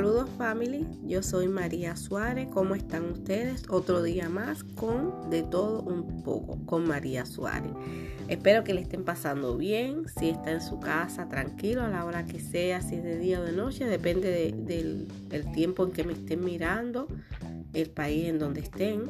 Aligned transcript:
Saludos 0.00 0.30
family, 0.38 0.86
yo 1.04 1.22
soy 1.22 1.46
María 1.46 1.94
Suárez, 1.94 2.48
¿cómo 2.50 2.74
están 2.74 3.04
ustedes? 3.10 3.64
Otro 3.68 4.02
día 4.02 4.30
más 4.30 4.64
con 4.64 5.28
de 5.28 5.42
todo 5.42 5.82
un 5.82 6.22
poco 6.22 6.58
con 6.64 6.88
María 6.88 7.26
Suárez. 7.26 7.72
Espero 8.26 8.64
que 8.64 8.72
le 8.72 8.80
estén 8.80 9.04
pasando 9.04 9.58
bien, 9.58 10.06
si 10.08 10.30
está 10.30 10.52
en 10.52 10.62
su 10.62 10.80
casa, 10.80 11.28
tranquilo 11.28 11.82
a 11.82 11.90
la 11.90 12.06
hora 12.06 12.24
que 12.24 12.40
sea, 12.40 12.80
si 12.80 12.94
es 12.94 13.02
de 13.02 13.18
día 13.18 13.40
o 13.40 13.42
de 13.42 13.52
noche, 13.52 13.84
depende 13.84 14.54
del, 14.56 15.06
del 15.28 15.52
tiempo 15.52 15.84
en 15.84 15.92
que 15.92 16.04
me 16.04 16.14
estén 16.14 16.46
mirando, 16.46 17.06
el 17.74 17.90
país 17.90 18.26
en 18.26 18.38
donde 18.38 18.62
estén. 18.62 19.02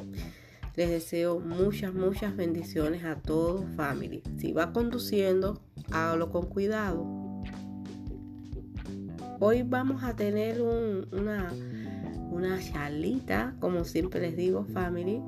Les 0.74 0.90
deseo 0.90 1.38
muchas, 1.38 1.94
muchas 1.94 2.34
bendiciones 2.34 3.04
a 3.04 3.14
todos 3.14 3.64
family. 3.76 4.24
Si 4.38 4.50
va 4.52 4.72
conduciendo, 4.72 5.60
hágalo 5.92 6.32
con 6.32 6.46
cuidado 6.46 7.19
Hoy 9.42 9.62
vamos 9.62 10.02
a 10.04 10.14
tener 10.14 10.60
una, 10.60 11.50
una 12.30 12.60
charlita, 12.60 13.54
como 13.58 13.84
siempre 13.84 14.20
les 14.20 14.36
digo, 14.36 14.66
family. 14.74 15.22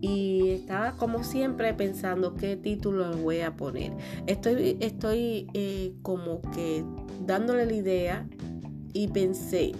Y 0.00 0.48
estaba 0.48 0.92
como 0.92 1.22
siempre 1.22 1.74
pensando 1.74 2.34
qué 2.34 2.56
título 2.56 3.14
voy 3.18 3.40
a 3.40 3.54
poner. 3.54 3.92
Estoy, 4.26 4.78
estoy 4.80 5.46
eh, 5.52 5.92
como 6.00 6.40
que 6.52 6.86
dándole 7.26 7.66
la 7.66 7.74
idea 7.74 8.26
y 8.94 9.08
pensé, 9.08 9.72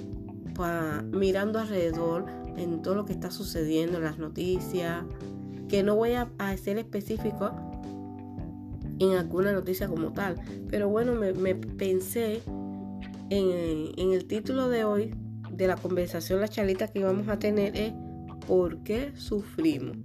mirando 1.11 1.59
alrededor 1.59 2.27
en 2.59 2.83
todo 2.83 2.97
lo 2.97 3.07
que 3.07 3.15
está 3.15 3.31
sucediendo, 3.31 3.97
en 3.97 4.05
las 4.05 4.19
noticias, 4.19 5.05
que 5.71 5.83
no 5.83 5.97
voy 5.97 6.13
a, 6.13 6.29
ser 6.59 6.77
específico 6.77 7.51
en 8.99 9.17
alguna 9.17 9.53
noticia 9.53 9.89
como 9.89 10.13
tal. 10.13 10.37
Pero 10.69 10.91
bueno, 10.91 11.15
me 11.15 11.55
pensé 11.55 12.43
en, 13.33 14.13
el 14.13 14.27
título 14.27 14.69
de 14.69 14.85
hoy 14.85 15.15
de 15.51 15.67
la 15.67 15.77
conversación, 15.77 16.41
la 16.41 16.49
charlita 16.49 16.89
que 16.89 17.03
vamos 17.03 17.29
a 17.29 17.39
tener 17.39 17.77
es 17.77 17.93
¿por 18.47 18.83
qué 18.83 19.13
sufrimos? 19.15 19.97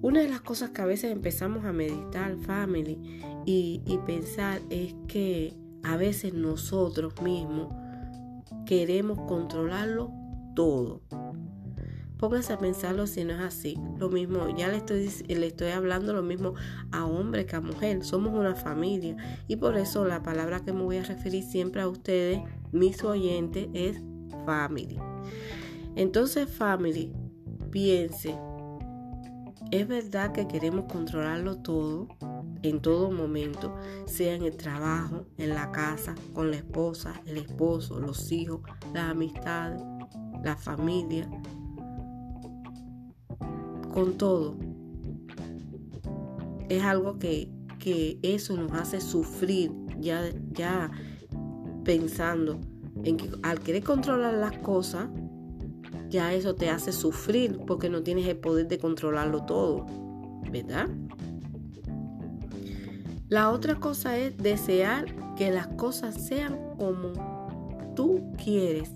Una 0.00 0.20
de 0.20 0.28
las 0.28 0.40
cosas 0.40 0.70
que 0.70 0.82
a 0.82 0.86
veces 0.86 1.12
empezamos 1.12 1.64
a 1.64 1.72
meditar, 1.72 2.36
family, 2.38 2.98
y, 3.44 3.82
y 3.86 3.98
pensar 3.98 4.60
es 4.70 4.94
que 5.06 5.54
a 5.84 5.96
veces 5.96 6.34
nosotros 6.34 7.20
mismos 7.22 7.74
queremos 8.66 9.18
controlarlo 9.28 10.10
todo. 10.56 11.02
Póngase 12.22 12.52
a 12.52 12.58
pensarlo 12.58 13.08
si 13.08 13.24
no 13.24 13.32
es 13.32 13.40
así. 13.40 13.76
Lo 13.98 14.08
mismo, 14.08 14.48
ya 14.56 14.68
le 14.68 14.76
estoy, 14.76 15.10
le 15.26 15.44
estoy 15.48 15.70
hablando 15.70 16.12
lo 16.12 16.22
mismo 16.22 16.54
a 16.92 17.04
hombre 17.04 17.46
que 17.46 17.56
a 17.56 17.60
mujer. 17.60 18.04
Somos 18.04 18.32
una 18.32 18.54
familia. 18.54 19.16
Y 19.48 19.56
por 19.56 19.76
eso 19.76 20.04
la 20.04 20.22
palabra 20.22 20.60
que 20.60 20.72
me 20.72 20.84
voy 20.84 20.98
a 20.98 21.02
referir 21.02 21.42
siempre 21.42 21.82
a 21.82 21.88
ustedes, 21.88 22.40
mis 22.70 23.02
oyentes, 23.02 23.66
es 23.74 24.00
family. 24.46 25.00
Entonces, 25.96 26.48
family, 26.48 27.12
piense, 27.72 28.38
¿es 29.72 29.88
verdad 29.88 30.30
que 30.30 30.46
queremos 30.46 30.84
controlarlo 30.84 31.56
todo? 31.56 32.06
en 32.62 32.80
todo 32.80 33.10
momento, 33.10 33.74
sea 34.06 34.36
en 34.36 34.44
el 34.44 34.56
trabajo, 34.56 35.26
en 35.36 35.48
la 35.48 35.72
casa, 35.72 36.14
con 36.32 36.52
la 36.52 36.58
esposa, 36.58 37.20
el 37.26 37.38
esposo, 37.38 37.98
los 37.98 38.30
hijos, 38.30 38.60
las 38.94 39.10
amistades, 39.10 39.82
la 40.44 40.56
familia, 40.56 41.28
con 43.92 44.18
todo. 44.18 44.56
Es 46.68 46.82
algo 46.82 47.18
que, 47.18 47.50
eso 48.22 48.56
nos 48.56 48.72
hace 48.72 49.00
sufrir 49.00 49.72
ya, 49.98 50.30
ya 50.52 50.90
pensando 51.84 52.60
en 53.02 53.16
que 53.16 53.28
al 53.42 53.58
querer 53.58 53.82
controlar 53.82 54.34
las 54.34 54.56
cosas, 54.58 55.08
ya 56.08 56.32
eso 56.32 56.54
te 56.54 56.70
hace 56.70 56.92
sufrir 56.92 57.58
porque 57.66 57.88
no 57.88 58.02
tienes 58.02 58.26
el 58.26 58.36
poder 58.36 58.68
de 58.68 58.78
controlarlo 58.78 59.44
todo, 59.44 59.86
¿verdad? 60.50 60.88
La 63.28 63.50
otra 63.50 63.76
cosa 63.76 64.16
es 64.18 64.36
desear 64.36 65.06
que 65.36 65.50
las 65.50 65.66
cosas 65.68 66.14
sean 66.22 66.56
como 66.78 67.12
tú 67.96 68.32
quieres. 68.42 68.90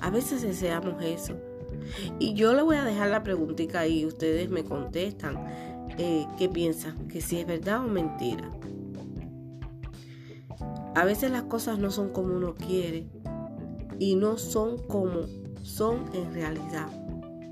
A 0.00 0.10
veces 0.10 0.42
deseamos 0.42 1.02
eso, 1.02 1.36
y 2.18 2.34
yo 2.34 2.54
le 2.54 2.62
voy 2.62 2.76
a 2.76 2.84
dejar 2.84 3.10
la 3.10 3.22
preguntita 3.22 3.80
ahí, 3.80 4.04
ustedes 4.04 4.50
me 4.50 4.64
contestan 4.64 5.36
eh, 5.98 6.26
qué 6.38 6.48
piensan, 6.48 7.08
que 7.08 7.20
si 7.20 7.38
es 7.38 7.46
verdad 7.46 7.84
o 7.84 7.88
mentira. 7.88 8.50
A 10.94 11.04
veces 11.04 11.30
las 11.30 11.44
cosas 11.44 11.78
no 11.78 11.90
son 11.90 12.10
como 12.10 12.34
uno 12.34 12.54
quiere 12.54 13.06
y 13.98 14.16
no 14.16 14.38
son 14.38 14.78
como 14.78 15.20
son 15.62 16.10
en 16.14 16.32
realidad, 16.32 16.88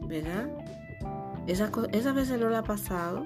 ¿verdad? 0.07 0.49
Esas, 1.47 1.71
esas 1.93 2.15
veces 2.15 2.41
no 2.41 2.49
le 2.49 2.57
ha 2.57 2.63
pasado. 2.63 3.25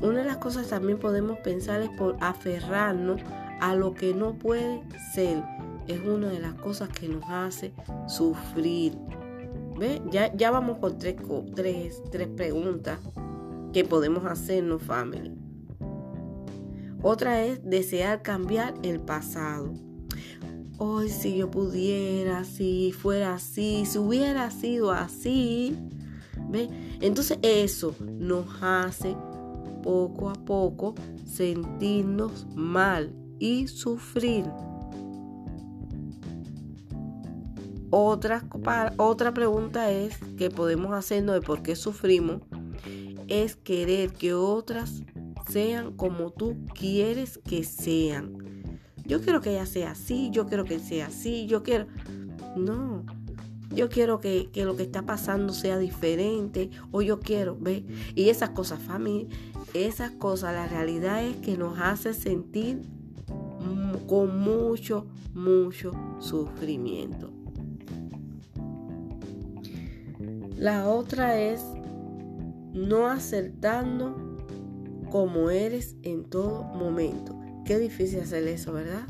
Una 0.00 0.18
de 0.18 0.24
las 0.24 0.36
cosas 0.36 0.68
también 0.68 0.98
podemos 0.98 1.38
pensar 1.38 1.80
es 1.80 1.90
por 1.90 2.16
aferrarnos 2.20 3.20
a 3.60 3.74
lo 3.74 3.94
que 3.94 4.14
no 4.14 4.34
puede 4.34 4.82
ser 5.12 5.42
es 5.88 6.00
una 6.04 6.28
de 6.28 6.38
las 6.38 6.54
cosas 6.54 6.88
que 6.90 7.08
nos 7.08 7.24
hace 7.28 7.72
sufrir. 8.06 8.96
¿Ve? 9.78 10.02
Ya, 10.10 10.34
ya 10.34 10.50
vamos 10.50 10.78
por 10.78 10.98
tres, 10.98 11.16
tres, 11.54 12.02
tres 12.10 12.28
preguntas 12.28 12.98
que 13.72 13.84
podemos 13.84 14.24
hacernos, 14.24 14.82
family. 14.82 15.32
Otra 17.02 17.44
es 17.44 17.60
desear 17.64 18.22
cambiar 18.22 18.74
el 18.82 19.00
pasado. 19.00 19.72
Hoy 20.78 21.08
si 21.08 21.36
yo 21.36 21.50
pudiera, 21.50 22.44
si 22.44 22.92
fuera 22.92 23.34
así, 23.34 23.84
si 23.86 23.98
hubiera 23.98 24.50
sido 24.50 24.92
así. 24.92 25.76
¿Ve? 26.50 26.68
Entonces 27.00 27.38
eso 27.42 27.94
nos 28.00 28.46
hace 28.62 29.16
poco 29.82 30.30
a 30.30 30.34
poco 30.34 30.94
sentirnos 31.24 32.46
mal 32.54 33.12
y 33.38 33.68
sufrir. 33.68 34.44
Otra, 37.90 38.44
otra 38.98 39.32
pregunta 39.32 39.90
es 39.90 40.18
que 40.36 40.50
podemos 40.50 40.92
hacernos 40.92 41.34
de 41.34 41.40
por 41.40 41.62
qué 41.62 41.74
sufrimos 41.74 42.42
es 43.28 43.56
querer 43.56 44.12
que 44.12 44.34
otras 44.34 45.02
sean 45.48 45.96
como 45.96 46.30
tú 46.30 46.56
quieres 46.74 47.38
que 47.38 47.64
sean. 47.64 48.80
Yo 49.04 49.22
quiero 49.22 49.40
que 49.40 49.50
ella 49.50 49.66
sea 49.66 49.92
así, 49.92 50.28
yo 50.30 50.46
quiero 50.46 50.64
que 50.64 50.78
sea 50.78 51.06
así, 51.06 51.46
yo 51.46 51.62
quiero... 51.62 51.86
No, 52.56 53.04
yo 53.70 53.88
quiero 53.88 54.20
que, 54.20 54.50
que 54.52 54.64
lo 54.64 54.76
que 54.76 54.82
está 54.82 55.02
pasando 55.02 55.52
sea 55.52 55.78
diferente 55.78 56.70
o 56.90 57.02
yo 57.02 57.20
quiero, 57.20 57.56
¿ve? 57.58 57.84
Y 58.14 58.28
esas 58.28 58.50
cosas, 58.50 58.80
familia, 58.80 59.28
esas 59.74 60.10
cosas, 60.12 60.54
la 60.54 60.66
realidad 60.66 61.24
es 61.24 61.36
que 61.36 61.56
nos 61.56 61.78
hace 61.78 62.12
sentir 62.14 62.82
con 64.06 64.40
mucho, 64.40 65.06
mucho 65.34 65.92
sufrimiento. 66.18 67.37
La 70.58 70.88
otra 70.88 71.38
es 71.38 71.64
no 72.72 73.06
acertando 73.06 74.36
como 75.08 75.50
eres 75.50 75.96
en 76.02 76.24
todo 76.24 76.64
momento. 76.64 77.38
Qué 77.64 77.78
difícil 77.78 78.20
hacer 78.20 78.46
eso, 78.48 78.72
¿verdad? 78.72 79.06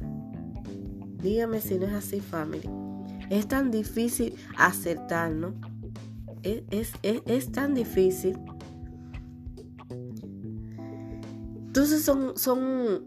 Dígame 1.23 1.61
si 1.63 1.79
no 1.79 1.87
es 1.87 1.95
así, 1.95 2.21
family. 2.21 2.69
Es 3.31 3.49
tan 3.49 3.71
difícil 3.71 4.35
acertar, 4.59 5.33
¿no? 5.33 5.55
Es, 6.43 6.93
es, 7.03 7.53
tan 7.53 7.75
difícil. 7.75 8.39
Entonces 11.67 12.03
son, 12.03 12.37
son 12.37 13.05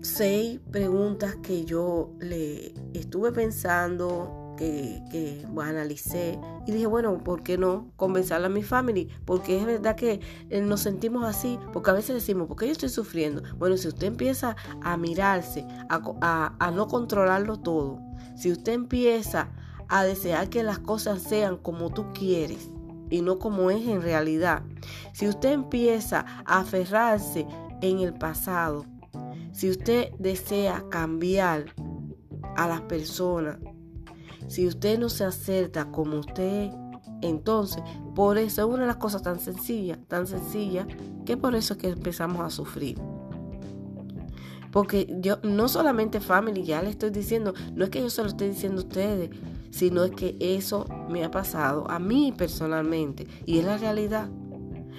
seis 0.00 0.60
preguntas 0.72 1.36
que 1.36 1.64
yo 1.64 2.14
le 2.20 2.74
estuve 2.94 3.30
pensando, 3.30 4.41
que, 5.10 5.46
analicé 5.60 6.38
y 6.66 6.72
dije, 6.72 6.86
bueno, 6.86 7.18
¿por 7.18 7.42
qué 7.42 7.58
no 7.58 7.92
convencerle 7.96 8.46
a 8.46 8.50
mi 8.50 8.62
family? 8.62 9.08
Porque 9.24 9.58
es 9.58 9.64
verdad 9.64 9.96
que 9.96 10.20
eh, 10.50 10.60
nos 10.60 10.80
sentimos 10.80 11.24
así, 11.24 11.58
porque 11.72 11.90
a 11.90 11.94
veces 11.94 12.14
decimos, 12.14 12.48
¿por 12.48 12.56
qué 12.56 12.66
yo 12.66 12.72
estoy 12.72 12.88
sufriendo? 12.88 13.42
Bueno, 13.58 13.76
si 13.76 13.88
usted 13.88 14.06
empieza 14.06 14.56
a 14.82 14.96
mirarse, 14.96 15.66
a 15.88 16.72
no 16.74 16.88
controlarlo 16.88 17.58
todo, 17.58 18.00
si 18.36 18.50
usted 18.50 18.72
empieza 18.72 19.48
a 19.88 20.04
desear 20.04 20.48
que 20.48 20.62
las 20.62 20.78
cosas 20.78 21.22
sean 21.22 21.56
como 21.56 21.90
tú 21.90 22.06
quieres, 22.12 22.70
y 23.12 23.20
no 23.20 23.38
como 23.38 23.70
es 23.70 23.86
en 23.86 24.00
realidad. 24.00 24.62
Si 25.12 25.28
usted 25.28 25.52
empieza 25.52 26.24
a 26.46 26.60
aferrarse 26.60 27.46
en 27.82 27.98
el 27.98 28.14
pasado, 28.14 28.86
si 29.52 29.68
usted 29.68 30.12
desea 30.18 30.82
cambiar 30.90 31.74
a 32.56 32.68
las 32.68 32.80
personas, 32.82 33.58
si 34.52 34.66
usted 34.66 34.98
no 34.98 35.08
se 35.08 35.24
acerta 35.24 35.90
como 35.90 36.18
usted, 36.18 36.70
entonces, 37.22 37.82
por 38.14 38.36
eso 38.36 38.60
es 38.60 38.68
una 38.68 38.82
de 38.82 38.86
las 38.86 38.98
cosas 38.98 39.22
tan 39.22 39.40
sencillas, 39.40 39.98
tan 40.08 40.26
sencilla, 40.26 40.86
que 41.24 41.38
por 41.38 41.54
eso 41.54 41.72
es 41.72 41.78
que 41.78 41.88
empezamos 41.88 42.42
a 42.42 42.50
sufrir. 42.50 43.00
Porque 44.70 45.06
yo, 45.20 45.38
no 45.42 45.68
solamente 45.68 46.20
family, 46.20 46.64
ya 46.64 46.82
le 46.82 46.90
estoy 46.90 47.08
diciendo, 47.08 47.54
no 47.74 47.84
es 47.84 47.90
que 47.90 48.02
yo 48.02 48.10
se 48.10 48.20
lo 48.20 48.28
esté 48.28 48.46
diciendo 48.46 48.82
a 48.82 48.84
ustedes, 48.84 49.30
sino 49.70 50.04
es 50.04 50.10
que 50.10 50.36
eso 50.38 50.84
me 51.08 51.24
ha 51.24 51.30
pasado 51.30 51.90
a 51.90 51.98
mí 51.98 52.34
personalmente 52.36 53.26
y 53.46 53.58
es 53.58 53.64
la 53.64 53.78
realidad. 53.78 54.28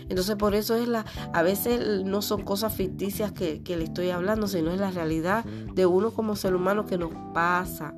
Entonces 0.09 0.35
por 0.35 0.55
eso 0.55 0.75
es 0.75 0.87
la, 0.87 1.05
a 1.31 1.43
veces 1.43 2.03
no 2.03 2.23
son 2.23 2.41
cosas 2.41 2.73
ficticias 2.73 3.31
que, 3.33 3.61
que 3.61 3.77
le 3.77 3.83
estoy 3.83 4.09
hablando, 4.09 4.47
sino 4.47 4.71
es 4.71 4.79
la 4.79 4.89
realidad 4.89 5.45
de 5.45 5.85
uno 5.85 6.09
como 6.09 6.35
ser 6.35 6.55
humano 6.55 6.87
que 6.87 6.97
nos 6.97 7.11
pasa. 7.35 7.93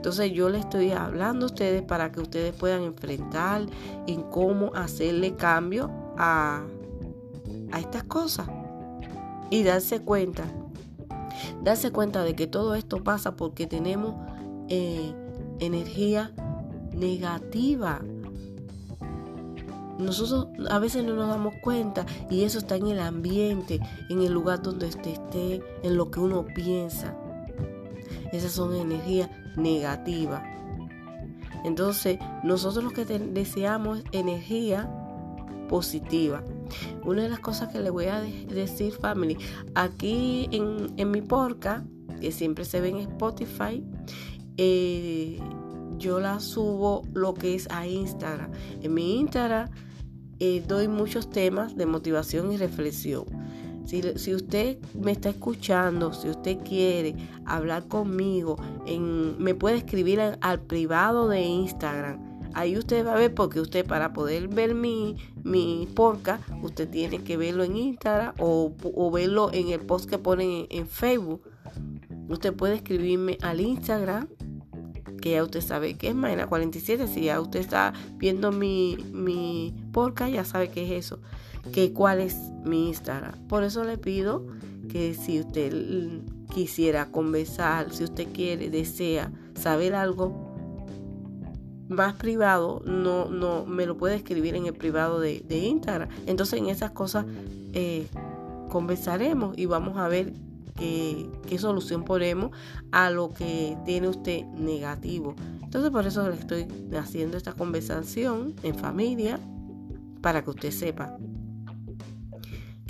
Entonces 0.00 0.32
yo 0.32 0.48
le 0.48 0.58
estoy 0.58 0.92
hablando 0.92 1.44
a 1.44 1.48
ustedes 1.48 1.82
para 1.82 2.10
que 2.10 2.20
ustedes 2.20 2.54
puedan 2.54 2.84
enfrentar 2.84 3.66
en 4.06 4.22
cómo 4.22 4.72
hacerle 4.74 5.36
cambio 5.36 5.90
a, 6.16 6.62
a 7.70 7.80
estas 7.80 8.04
cosas 8.04 8.48
y 9.50 9.62
darse 9.62 10.00
cuenta, 10.00 10.44
darse 11.62 11.90
cuenta 11.90 12.24
de 12.24 12.34
que 12.34 12.46
todo 12.46 12.76
esto 12.76 13.04
pasa 13.04 13.36
porque 13.36 13.66
tenemos 13.66 14.14
eh, 14.70 15.12
energía 15.58 16.32
negativa. 16.94 18.00
Nosotros 19.98 20.48
a 20.70 20.78
veces 20.78 21.04
no 21.04 21.12
nos 21.12 21.28
damos 21.28 21.56
cuenta 21.62 22.06
y 22.30 22.44
eso 22.44 22.56
está 22.56 22.76
en 22.76 22.86
el 22.86 23.00
ambiente, 23.00 23.80
en 24.08 24.22
el 24.22 24.32
lugar 24.32 24.62
donde 24.62 24.86
usted 24.86 25.10
esté, 25.10 25.62
en 25.82 25.98
lo 25.98 26.10
que 26.10 26.20
uno 26.20 26.46
piensa. 26.54 27.14
Esas 28.32 28.52
son 28.52 28.74
energías 28.74 29.28
negativas. 29.56 30.42
Entonces, 31.64 32.18
nosotros 32.42 32.84
lo 32.84 32.90
que 32.90 33.04
deseamos 33.04 33.98
es 33.98 34.04
energía 34.12 34.88
positiva. 35.68 36.42
Una 37.04 37.22
de 37.22 37.28
las 37.28 37.40
cosas 37.40 37.68
que 37.68 37.80
le 37.80 37.90
voy 37.90 38.06
a 38.06 38.20
decir, 38.20 38.92
family, 38.92 39.36
aquí 39.74 40.48
en, 40.52 41.10
mi 41.10 41.22
porca, 41.22 41.84
que 42.20 42.32
siempre 42.32 42.64
se 42.64 42.80
ve 42.80 42.88
en 42.88 42.96
Spotify, 42.98 43.84
eh, 44.56 45.38
yo 45.98 46.18
la 46.18 46.40
subo 46.40 47.02
lo 47.12 47.34
que 47.34 47.54
es 47.54 47.68
a 47.70 47.86
Instagram. 47.86 48.50
En 48.82 48.94
mi 48.94 49.20
Instagram 49.20 49.70
eh, 50.38 50.64
doy 50.66 50.88
muchos 50.88 51.28
temas 51.30 51.76
de 51.76 51.86
motivación 51.86 52.50
y 52.52 52.56
reflexión. 52.56 53.24
Si, 53.90 54.34
usted 54.34 54.78
me 54.94 55.10
está 55.10 55.30
escuchando, 55.30 56.12
si 56.12 56.28
usted 56.28 56.58
quiere 56.58 57.16
hablar 57.44 57.88
conmigo, 57.88 58.56
me 59.38 59.54
puede 59.54 59.78
escribir 59.78 60.20
al 60.40 60.60
privado 60.60 61.28
de 61.28 61.42
Instagram 61.42 62.30
Ahí 62.54 62.76
usted 62.76 63.06
va 63.06 63.14
a 63.14 63.18
ver 63.18 63.34
porque 63.34 63.60
usted 63.60 63.86
para 63.86 64.12
poder 64.12 64.48
ver 64.48 64.74
mi, 64.74 65.16
mi 65.44 65.88
podcast, 65.94 66.42
usted 66.62 66.88
tiene 66.88 67.22
que 67.22 67.36
verlo 67.36 67.62
en 67.62 67.76
Instagram 67.76 68.34
o, 68.38 69.10
verlo 69.12 69.52
en 69.52 69.68
el 69.68 69.80
post 69.80 70.10
que 70.10 70.18
ponen 70.18 70.66
en, 70.68 70.86
Facebook. 70.88 71.42
Usted 72.28 72.52
puede 72.54 72.76
escribirme 72.76 73.38
al 73.42 73.60
Instagram, 73.60 74.28
que 75.20 75.32
ya 75.32 75.44
usted 75.44 75.60
sabe 75.60 75.94
que 75.94 76.08
es 76.08 76.14
Maena47. 76.14 77.06
Si 77.06 77.24
ya 77.24 77.40
usted 77.40 77.60
está 77.60 77.92
viendo 78.16 78.50
mi, 78.50 78.96
mi 79.12 79.74
podcast, 79.92 80.32
ya 80.32 80.44
sabe 80.44 80.70
qué 80.70 80.84
es 80.84 81.06
eso. 81.06 81.20
Que 81.72 81.92
cuál 81.92 82.20
es 82.20 82.49
mi 82.64 82.88
Instagram. 82.88 83.46
Por 83.48 83.64
eso 83.64 83.84
le 83.84 83.98
pido 83.98 84.46
que 84.88 85.14
si 85.14 85.40
usted 85.40 85.72
quisiera 86.52 87.10
conversar, 87.10 87.92
si 87.92 88.04
usted 88.04 88.28
quiere, 88.32 88.70
desea 88.70 89.32
saber 89.54 89.94
algo 89.94 90.50
más 91.88 92.14
privado, 92.14 92.82
no, 92.86 93.26
no 93.26 93.66
me 93.66 93.84
lo 93.84 93.96
puede 93.96 94.14
escribir 94.14 94.54
en 94.54 94.66
el 94.66 94.74
privado 94.74 95.20
de, 95.20 95.44
Instagram. 95.50 96.08
Entonces 96.26 96.58
en 96.60 96.68
esas 96.68 96.92
cosas 96.92 97.26
eh, 97.72 98.06
conversaremos 98.68 99.58
y 99.58 99.66
vamos 99.66 99.98
a 99.98 100.08
ver 100.08 100.32
qué, 100.76 101.28
qué, 101.48 101.58
solución 101.58 102.04
ponemos 102.04 102.50
a 102.92 103.10
lo 103.10 103.30
que 103.30 103.76
tiene 103.84 104.08
usted 104.08 104.44
negativo. 104.46 105.34
Entonces 105.62 105.90
por 105.90 106.06
eso 106.06 106.28
le 106.28 106.36
estoy 106.36 106.66
haciendo 106.96 107.36
esta 107.36 107.52
conversación 107.54 108.54
en 108.62 108.76
familia 108.76 109.40
para 110.20 110.44
que 110.44 110.50
usted 110.50 110.70
sepa 110.70 111.16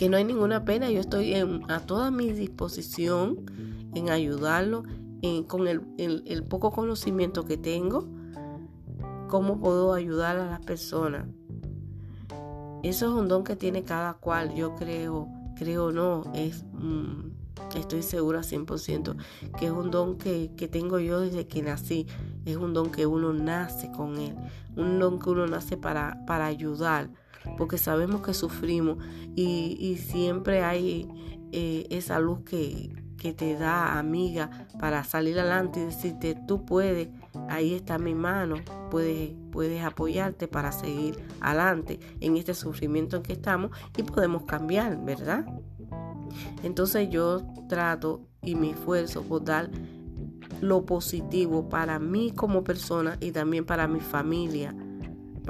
que 0.00 0.08
no 0.08 0.16
hay 0.16 0.24
ninguna 0.24 0.64
pena. 0.64 0.90
Yo 0.90 0.98
estoy 0.98 1.34
a 1.34 1.80
toda 1.80 2.10
mi 2.10 2.32
disposición 2.32 3.44
en 3.94 4.08
ayudarlo 4.08 4.82
con 5.46 5.68
el, 5.68 6.44
poco 6.48 6.70
conocimiento 6.70 7.44
que 7.44 7.58
tengo 7.58 8.08
cómo 9.28 9.60
puedo 9.60 9.92
ayudar 9.92 10.38
a 10.38 10.46
las 10.46 10.60
personas. 10.60 11.26
Eso 12.82 13.08
es 13.08 13.12
un 13.12 13.28
don 13.28 13.44
que 13.44 13.56
tiene 13.56 13.84
cada 13.84 14.14
cual, 14.14 14.54
yo 14.54 14.74
creo, 14.74 15.28
creo 15.54 15.92
no, 15.92 16.22
es, 16.32 16.64
mm, 16.72 17.32
estoy 17.76 18.02
segura 18.02 18.40
100% 18.40 19.16
que 19.58 19.66
es 19.66 19.70
un 19.70 19.90
don 19.90 20.16
que, 20.16 20.48
tengo 20.72 20.98
yo 20.98 21.20
desde 21.20 21.46
que 21.46 21.60
nací, 21.60 22.06
es 22.46 22.56
un 22.56 22.72
don 22.72 22.90
que 22.90 23.04
uno 23.04 23.34
nace 23.34 23.92
con 23.92 24.16
él, 24.16 24.34
un 24.76 24.98
don 24.98 25.18
que 25.18 25.28
uno 25.28 25.46
nace 25.46 25.76
para, 25.76 26.24
para 26.24 26.46
ayudar, 26.46 27.10
porque 27.56 27.78
sabemos 27.78 28.22
que 28.22 28.34
sufrimos 28.34 28.98
y, 29.36 29.96
siempre 29.96 30.62
hay 30.62 31.08
eh, 31.52 31.86
esa 31.90 32.18
luz 32.18 32.40
que, 32.40 32.94
que 33.20 33.34
te 33.34 33.54
da 33.54 33.98
amiga 33.98 34.66
para 34.80 35.04
salir 35.04 35.38
adelante 35.38 35.80
y 35.80 35.84
decirte 35.84 36.34
tú 36.48 36.64
puedes, 36.64 37.08
ahí 37.48 37.74
está 37.74 37.98
mi 37.98 38.14
mano, 38.14 38.56
puedes, 38.90 39.32
puedes 39.52 39.84
apoyarte 39.84 40.48
para 40.48 40.72
seguir 40.72 41.22
adelante 41.40 42.00
en 42.20 42.36
este 42.38 42.54
sufrimiento 42.54 43.18
en 43.18 43.22
que 43.22 43.34
estamos 43.34 43.70
y 43.96 44.02
podemos 44.02 44.44
cambiar, 44.44 45.04
¿verdad? 45.04 45.44
Entonces 46.62 47.10
yo 47.10 47.42
trato 47.68 48.22
y 48.42 48.54
me 48.54 48.70
esfuerzo 48.70 49.22
por 49.22 49.44
dar 49.44 49.70
lo 50.62 50.86
positivo 50.86 51.68
para 51.68 51.98
mí 51.98 52.32
como 52.32 52.64
persona 52.64 53.18
y 53.20 53.32
también 53.32 53.66
para 53.66 53.86
mi 53.86 54.00
familia, 54.00 54.74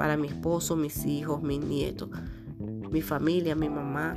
para 0.01 0.17
mi 0.17 0.29
esposo, 0.29 0.75
mis 0.75 1.05
hijos, 1.05 1.43
mis 1.43 1.59
nietos, 1.59 2.09
mi 2.57 3.03
familia, 3.03 3.53
mi 3.53 3.69
mamá, 3.69 4.15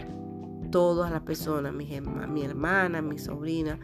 todas 0.71 1.13
las 1.13 1.21
personas, 1.21 1.75
mi, 1.75 2.01
mi 2.27 2.43
hermana, 2.43 3.03
mi 3.03 3.19
sobrina. 3.19 3.79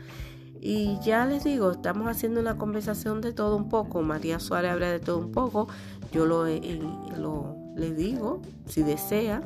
Y 0.63 0.99
ya 1.05 1.27
les 1.27 1.45
digo, 1.45 1.73
estamos 1.73 2.09
haciendo 2.09 2.41
una 2.41 2.57
conversación 2.57 3.21
de 3.21 3.35
todo 3.35 3.55
un 3.55 3.69
poco. 3.69 4.01
María 4.01 4.41
Suárez 4.41 4.71
habla 4.71 4.91
de 4.91 4.99
todo 4.99 5.19
un 5.19 5.31
poco. 5.31 5.69
Yo 6.11 6.25
lo, 6.25 6.47
lo 7.19 7.55
le 7.77 7.93
digo, 7.93 8.41
si 8.65 8.83
desea, 8.83 9.43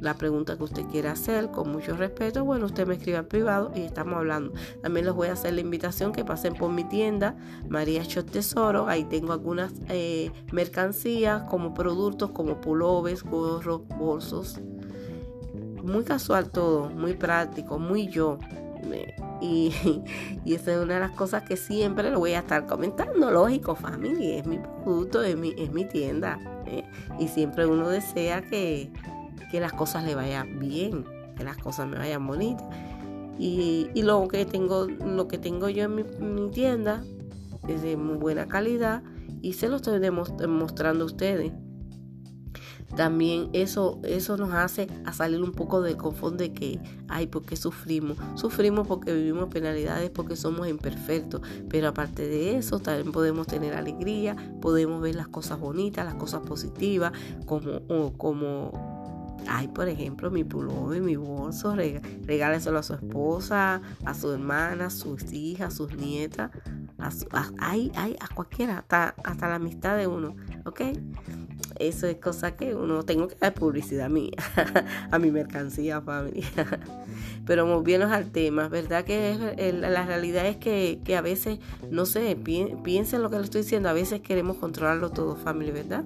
la 0.00 0.14
pregunta 0.14 0.56
que 0.56 0.64
usted 0.64 0.84
quiera 0.86 1.12
hacer, 1.12 1.50
con 1.50 1.70
mucho 1.70 1.96
respeto, 1.96 2.44
bueno, 2.44 2.66
usted 2.66 2.86
me 2.86 2.94
escribe 2.94 3.18
al 3.18 3.26
privado 3.26 3.72
y 3.74 3.80
estamos 3.80 4.14
hablando. 4.16 4.52
También 4.82 5.06
les 5.06 5.14
voy 5.14 5.28
a 5.28 5.32
hacer 5.32 5.54
la 5.54 5.60
invitación 5.60 6.12
que 6.12 6.24
pasen 6.24 6.54
por 6.54 6.70
mi 6.70 6.84
tienda, 6.84 7.36
María 7.68 8.02
Shot 8.02 8.30
Tesoro. 8.30 8.88
Ahí 8.88 9.04
tengo 9.04 9.32
algunas 9.32 9.72
eh, 9.88 10.30
mercancías 10.52 11.42
como 11.44 11.74
productos 11.74 12.30
como 12.30 12.60
pullovers, 12.60 13.22
gorros, 13.22 13.82
bolsos 13.88 14.60
muy 15.82 16.04
casual 16.04 16.50
todo, 16.50 16.90
muy 16.90 17.14
práctico, 17.14 17.78
muy 17.78 18.08
yo. 18.08 18.38
Y, 19.40 19.72
y, 20.44 20.54
esa 20.54 20.72
es 20.72 20.78
una 20.78 20.94
de 20.94 21.00
las 21.00 21.12
cosas 21.12 21.42
que 21.42 21.56
siempre 21.56 22.10
lo 22.10 22.18
voy 22.18 22.32
a 22.32 22.40
estar 22.40 22.66
comentando. 22.66 23.30
Lógico, 23.30 23.74
family, 23.74 24.34
es 24.34 24.46
mi 24.46 24.58
producto, 24.58 25.22
es 25.22 25.36
mi, 25.36 25.54
es 25.56 25.72
mi 25.72 25.84
tienda. 25.84 26.38
¿eh? 26.66 26.84
Y 27.18 27.28
siempre 27.28 27.66
uno 27.66 27.88
desea 27.88 28.42
que, 28.42 28.90
las 29.58 29.72
cosas 29.72 30.04
le 30.04 30.14
vayan 30.14 30.60
bien, 30.60 31.04
que 31.36 31.42
las 31.42 31.56
cosas 31.56 31.88
me 31.88 31.98
vayan 31.98 32.24
bonitas. 32.26 32.66
Y, 33.38 33.88
y 33.94 34.02
lo 34.02 34.28
que 34.28 34.44
tengo, 34.44 34.86
lo 34.86 35.26
que 35.26 35.38
tengo 35.38 35.68
yo 35.68 35.84
en 35.84 35.94
mi, 35.96 36.04
mi 36.04 36.50
tienda 36.50 37.02
es 37.66 37.82
de 37.82 37.96
muy 37.96 38.16
buena 38.16 38.46
calidad 38.46 39.02
y 39.42 39.54
se 39.54 39.68
lo 39.68 39.76
estoy 39.76 39.98
demostrando 39.98 41.04
a 41.04 41.06
ustedes 41.06 41.52
también 42.96 43.50
eso, 43.52 44.00
eso 44.02 44.36
nos 44.36 44.52
hace 44.52 44.88
a 45.04 45.12
salir 45.12 45.42
un 45.42 45.52
poco 45.52 45.80
del 45.80 45.96
confort 45.96 46.36
de 46.36 46.52
que, 46.52 46.80
ay, 47.08 47.28
¿por 47.28 47.44
qué 47.44 47.56
sufrimos? 47.56 48.18
Sufrimos 48.34 48.86
porque 48.86 49.12
vivimos 49.12 49.48
penalidades, 49.48 50.10
porque 50.10 50.34
somos 50.34 50.66
imperfectos, 50.68 51.40
pero 51.68 51.88
aparte 51.88 52.26
de 52.26 52.56
eso 52.56 52.80
también 52.80 53.12
podemos 53.12 53.46
tener 53.46 53.74
alegría, 53.74 54.36
podemos 54.60 55.00
ver 55.00 55.14
las 55.14 55.28
cosas 55.28 55.60
bonitas, 55.60 56.04
las 56.04 56.16
cosas 56.16 56.40
positivas, 56.40 57.12
como, 57.46 58.12
como 58.16 58.99
ay, 59.50 59.66
por 59.66 59.88
ejemplo, 59.88 60.30
mi 60.30 60.44
pullover, 60.44 61.02
mi 61.02 61.16
bolso, 61.16 61.74
regáleselo 61.74 62.78
a 62.78 62.82
su 62.84 62.94
esposa, 62.94 63.82
a 64.04 64.14
su 64.14 64.32
hermana, 64.32 64.86
a 64.86 64.90
sus 64.90 65.32
hijas, 65.32 65.74
a 65.74 65.76
sus 65.76 65.94
nietas, 65.96 66.52
a, 66.98 67.10
a 67.58 68.34
cualquiera, 68.34 68.78
hasta, 68.78 69.16
hasta 69.24 69.48
la 69.48 69.56
amistad 69.56 69.96
de 69.96 70.06
uno, 70.06 70.36
¿ok? 70.64 70.82
Eso 71.80 72.06
es 72.06 72.16
cosa 72.16 72.54
que 72.56 72.76
uno 72.76 73.02
tengo 73.02 73.26
que 73.26 73.34
dar 73.36 73.52
publicidad 73.52 74.06
a 74.06 74.08
mí, 74.08 74.30
a 75.10 75.18
mi 75.18 75.32
mercancía, 75.32 76.00
familia. 76.00 76.46
Pero 77.46 77.66
moviéndonos 77.66 78.14
al 78.14 78.30
tema, 78.30 78.68
¿verdad? 78.68 79.04
Que 79.04 79.72
la 79.72 80.06
realidad 80.06 80.46
es 80.46 80.58
que, 80.58 81.00
a 81.16 81.22
veces, 81.22 81.58
no 81.90 82.06
sé, 82.06 82.36
piensen 82.36 83.22
lo 83.22 83.30
que 83.30 83.36
le 83.38 83.44
estoy 83.44 83.62
diciendo, 83.62 83.88
a 83.88 83.94
veces 83.94 84.20
queremos 84.20 84.58
controlarlo 84.58 85.10
todo, 85.10 85.34
familia, 85.34 85.72
¿verdad? 85.72 86.04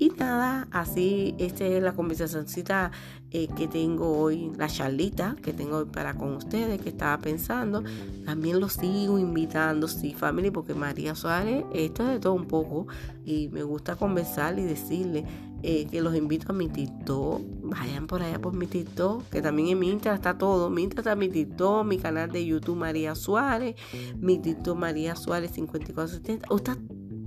Y 0.00 0.08
nada, 0.18 0.66
así, 0.70 1.34
esta 1.36 1.66
es 1.66 1.82
la 1.82 1.92
conversacióncita 1.92 2.90
eh, 3.32 3.48
que 3.54 3.68
tengo 3.68 4.18
hoy, 4.18 4.50
la 4.56 4.66
charlita 4.66 5.36
que 5.42 5.52
tengo 5.52 5.76
hoy 5.76 5.84
para 5.84 6.14
con 6.14 6.36
ustedes, 6.36 6.80
que 6.80 6.88
estaba 6.88 7.18
pensando. 7.18 7.84
También 8.24 8.60
los 8.60 8.72
sigo 8.72 9.18
invitando, 9.18 9.88
sí, 9.88 10.14
family, 10.14 10.50
porque 10.50 10.72
María 10.72 11.14
Suárez, 11.14 11.66
esto 11.74 12.04
es 12.04 12.12
de 12.12 12.18
todo 12.18 12.32
un 12.32 12.46
poco. 12.46 12.86
Y 13.26 13.48
me 13.48 13.62
gusta 13.62 13.94
conversar 13.94 14.58
y 14.58 14.62
decirle 14.62 15.26
eh, 15.62 15.86
que 15.90 16.00
los 16.00 16.16
invito 16.16 16.52
a 16.52 16.54
mi 16.54 16.70
TikTok. 16.70 17.42
Vayan 17.64 18.06
por 18.06 18.22
allá 18.22 18.38
por 18.38 18.54
mi 18.54 18.66
TikTok, 18.66 19.28
que 19.28 19.42
también 19.42 19.68
en 19.68 19.80
mi 19.80 19.90
Instagram 19.90 20.16
está 20.16 20.38
todo. 20.38 20.70
Mi 20.70 20.84
Instagram 20.84 21.20
está 21.20 21.26
mi 21.26 21.28
TikTok, 21.28 21.84
mi 21.84 21.98
canal 21.98 22.30
de 22.30 22.46
YouTube 22.46 22.78
María 22.78 23.14
Suárez, 23.14 23.76
mi 24.18 24.38
TikTok 24.38 24.78
María 24.78 25.14
Suárez 25.14 25.50
5470. 25.50 26.46
Está 26.56 26.78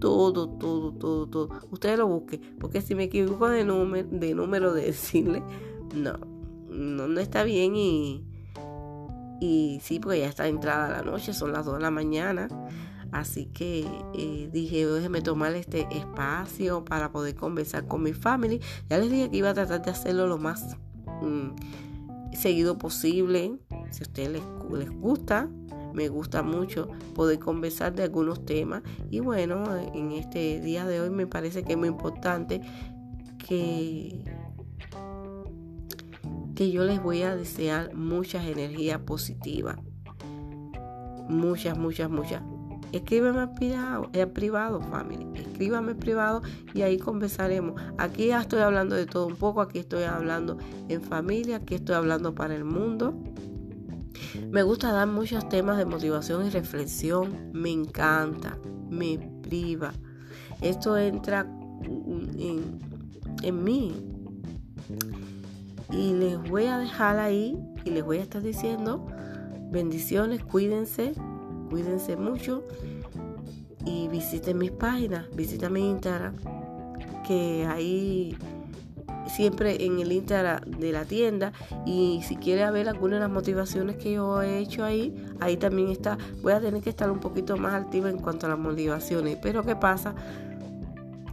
todo, 0.04 0.50
todo, 0.50 0.92
todo, 0.92 1.28
todo. 1.28 1.50
Ustedes 1.72 1.98
lo 1.98 2.08
busquen, 2.08 2.42
porque 2.60 2.82
si 2.82 2.94
me 2.94 3.04
equivoco 3.04 3.48
de 3.48 3.64
número, 3.64 4.74
de 4.74 4.82
decirle 4.82 5.42
no, 5.96 6.18
no, 6.68 7.08
no 7.08 7.20
está 7.22 7.46
bien 7.46 7.78
y, 7.78 8.26
y 9.40 9.80
sí, 9.82 10.02
porque 10.02 10.20
ya 10.20 10.28
está 10.28 10.46
entrada 10.50 10.90
la 10.90 11.10
noche, 11.10 11.34
son 11.34 11.54
las 11.54 11.66
2 11.66 11.76
de 11.76 11.82
la 11.82 11.90
mañana. 11.90 12.50
Así 13.14 13.46
que 13.46 13.88
eh, 14.14 14.50
dije, 14.52 14.86
déjeme 14.86 15.22
tomar 15.22 15.54
este 15.54 15.88
espacio 15.92 16.84
para 16.84 17.14
poder 17.14 17.36
conversar 17.36 17.88
con 17.88 18.04
mi 18.04 18.12
familia. 18.12 18.60
Ya 18.90 18.98
les 18.98 19.10
dije 19.10 19.30
que 19.30 19.38
iba 19.38 19.52
a 19.52 19.54
tratar 19.54 19.84
de 19.84 19.92
hacerlo 19.92 20.28
lo 20.28 20.38
más 20.38 20.76
mm, 21.22 22.34
seguido 22.34 22.78
posible. 22.78 23.58
Si 23.92 24.04
a 24.04 24.08
ustedes 24.08 24.32
les, 24.32 24.44
les, 24.78 24.90
gusta, 24.90 25.48
me 25.94 26.10
gusta 26.10 26.44
mucho 26.44 26.88
poder 27.16 27.40
conversar 27.40 27.94
de 27.94 28.04
algunos 28.04 28.46
temas. 28.46 28.84
Y 29.10 29.20
bueno, 29.20 29.64
en 29.94 30.12
este 30.12 30.60
día 30.60 30.86
de 30.86 31.02
hoy 31.02 31.10
me 31.10 31.28
parece 31.28 31.64
que 31.64 31.74
es 31.74 31.78
muy 31.78 31.88
importante 31.88 32.62
que 33.38 34.24
que 36.56 36.72
yo 36.72 36.84
les 36.84 37.02
voy 37.02 37.24
a 37.24 37.36
desear 37.36 37.94
muchas 37.96 38.46
energías 38.46 39.00
positivas. 39.00 39.78
Muchas, 41.28 41.78
muchas, 41.78 42.10
muchas. 42.10 42.44
Escríbeme 42.92 43.48
privado, 43.48 44.10
en 44.14 44.32
privado, 44.34 44.80
family. 44.82 45.26
Escríbame 45.34 45.96
privado 45.96 46.44
y 46.76 46.84
ahí 46.84 47.00
conversaremos. 47.00 47.82
Aquí 47.98 48.28
ya 48.28 48.42
estoy 48.42 48.60
hablando 48.60 48.96
de 48.96 49.08
todo 49.08 49.26
un 49.26 49.36
poco. 49.36 49.62
Aquí 49.62 49.80
estoy 49.80 50.04
hablando 50.04 50.58
en 50.90 51.02
familia. 51.02 51.58
Aquí 51.58 51.76
estoy 51.76 51.96
hablando 51.96 52.36
para 52.36 52.56
el 52.56 52.66
mundo. 52.66 53.16
Me 54.50 54.64
gusta 54.64 54.92
dar 54.92 55.08
muchos 55.08 55.48
temas 55.50 55.78
de 55.78 55.86
motivación 55.86 56.46
y 56.46 56.50
reflexión. 56.50 57.52
Me 57.54 57.72
encanta. 57.72 58.58
Me 58.90 59.18
priva. 59.42 59.94
Esto 60.62 60.98
entra 60.98 61.42
en, 61.82 62.80
en 63.42 63.64
mí 63.64 63.94
y 65.92 66.14
les 66.14 66.50
voy 66.50 66.66
a 66.66 66.78
dejar 66.78 67.20
ahí 67.20 67.58
y 67.86 67.92
les 67.92 68.04
voy 68.04 68.18
a 68.18 68.22
estar 68.22 68.42
diciendo 68.42 69.06
bendiciones, 69.74 70.44
cuídense, 70.44 71.14
cuídense 71.70 72.16
mucho 72.16 72.64
y 73.86 74.08
visiten 74.08 74.58
mis 74.60 74.72
páginas, 74.72 75.26
visiten 75.36 75.74
mi 75.74 75.90
Instagram, 75.90 76.36
que 77.28 77.66
ahí 77.66 78.38
siempre 79.28 79.86
en 79.86 80.00
el 80.00 80.12
Instagram 80.12 80.62
de 80.80 80.92
la 80.92 81.06
tienda 81.06 81.52
y 81.86 82.22
si 82.28 82.36
quiere 82.36 82.70
ver 82.72 82.90
algunas 82.90 83.20
de 83.20 83.22
las 83.22 83.32
motivaciones 83.32 83.98
que 83.98 84.14
yo 84.14 84.42
he 84.42 84.60
hecho 84.60 84.84
ahí, 84.84 85.14
ahí 85.40 85.58
también 85.58 85.90
está. 85.90 86.18
Voy 86.42 86.54
a 86.54 86.60
tener 86.60 86.82
que 86.82 86.90
estar 86.90 87.10
un 87.12 87.20
poquito 87.20 87.58
más 87.58 87.74
activa 87.74 88.10
en 88.10 88.18
cuanto 88.18 88.46
a 88.46 88.50
las 88.50 88.60
motivaciones, 88.60 89.38
pero 89.42 89.64
¿qué 89.64 89.76
pasa? 89.76 90.14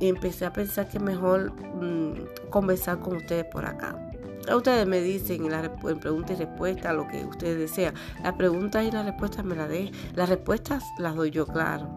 Empecé 0.00 0.47
a 0.47 0.52
pensar 0.52 0.88
que 0.88 0.99
mejor 0.99 1.52
mm, 1.52 2.49
conversar 2.50 3.00
con 3.00 3.16
ustedes 3.16 3.44
por 3.44 3.66
acá. 3.66 4.06
Ustedes 4.54 4.87
me 4.87 5.00
dicen 5.00 5.44
en, 5.44 5.50
la, 5.52 5.76
pregunta 5.76 6.32
y 6.32 6.37
respuesta 6.37 6.92
lo 6.92 7.06
que 7.06 7.25
ustedes 7.25 7.59
desean. 7.59 7.94
Las 8.23 8.32
preguntas 8.35 8.85
y 8.85 8.90
las 8.90 9.04
respuestas 9.04 9.44
me 9.44 9.54
las 9.54 9.68
de. 9.68 9.92
Las 10.14 10.28
respuestas 10.28 10.82
las 10.99 11.14
doy 11.14 11.30
yo, 11.30 11.47
claro. 11.47 11.88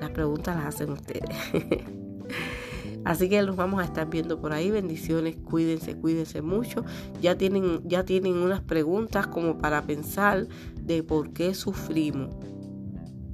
Las 0.00 0.10
preguntas 0.10 0.56
las 0.56 0.66
hacen 0.66 0.90
ustedes. 0.90 1.24
Así 3.08 3.30
que 3.30 3.40
los 3.40 3.56
vamos 3.56 3.80
a 3.80 3.84
estar 3.84 4.10
viendo 4.10 4.38
por 4.38 4.52
ahí. 4.52 4.70
Bendiciones, 4.70 5.34
cuídense, 5.36 5.96
cuídense 5.96 6.42
mucho. 6.42 6.84
Ya 7.22 7.38
tienen, 7.38 7.80
ya 7.88 8.04
tienen 8.04 8.34
unas 8.34 8.60
preguntas 8.60 9.26
como 9.28 9.56
para 9.56 9.86
pensar 9.86 10.46
de 10.82 11.02
por 11.02 11.32
qué 11.32 11.54
sufrimos. 11.54 12.36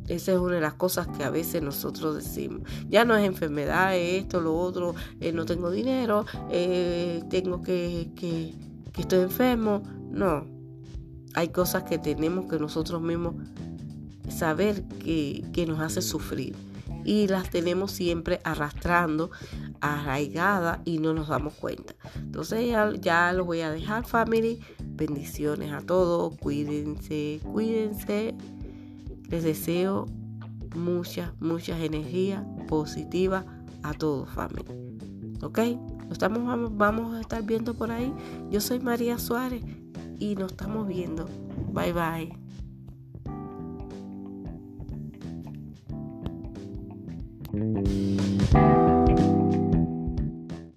Esa 0.07 0.31
es 0.31 0.39
una 0.39 0.55
de 0.55 0.61
las 0.61 0.75
cosas 0.75 1.09
que 1.09 1.25
a 1.25 1.31
veces 1.31 1.61
nosotros 1.61 2.15
decimos. 2.15 2.63
Ya 2.89 3.05
no 3.05 3.17
es 3.17 3.25
enfermedad, 3.25 3.97
es 3.97 4.23
esto, 4.23 4.41
lo 4.41 4.57
otro, 4.57 4.95
eh, 5.19 5.33
no 5.33 5.45
tengo 5.45 5.73
dinero, 5.73 6.25
eh, 6.53 7.25
tengo 7.29 7.61
que, 7.61 8.13
que, 8.15 8.55
que 8.93 9.01
estoy 9.01 9.23
enfermo. 9.23 9.83
No, 10.09 10.47
hay 11.35 11.49
cosas 11.49 11.83
que 11.83 11.99
tenemos 11.99 12.47
que 12.47 12.61
nosotros 12.61 13.03
mismos 13.03 13.35
saber 14.29 14.85
que, 15.01 15.43
que 15.53 15.67
nos 15.67 15.81
hace 15.81 16.01
sufrir. 16.01 16.55
Y 17.05 17.29
las 17.29 17.51
tenemos 17.51 17.93
siempre 17.93 18.41
arrastrando, 18.45 19.31
arraigadas 19.81 20.81
y 20.85 20.99
no 20.99 21.13
nos 21.15 21.29
damos 21.29 21.55
cuenta. 21.55 21.95
Entonces 22.17 22.69
ya, 22.69 22.93
ya 23.01 23.33
lo 23.33 23.45
voy 23.45 23.61
a 23.61 23.71
dejar, 23.71 24.07
family. 24.07 24.61
Bendiciones 24.83 25.73
a 25.73 25.81
todos. 25.81 26.37
Cuídense, 26.39 27.41
cuídense. 27.45 28.35
Les 29.29 29.45
deseo 29.45 30.07
muchas, 30.75 31.33
muchas 31.41 31.81
energías 31.81 32.43
positivas 32.69 33.45
a 33.83 33.93
todos, 33.93 34.29
familia. 34.31 34.75
¿Ok? 35.43 35.59
Estamos, 36.11 36.45
vamos, 36.45 36.77
vamos 36.77 37.15
a 37.15 37.21
estar 37.21 37.43
viendo 37.43 37.75
por 37.75 37.91
ahí. 37.91 38.13
Yo 38.51 38.61
soy 38.61 38.81
María 38.81 39.19
Suárez 39.19 39.63
y 40.19 40.37
nos 40.37 40.53
estamos 40.53 40.87
viendo. 40.87 41.29
Bye 41.73 41.93
bye. 41.93 42.44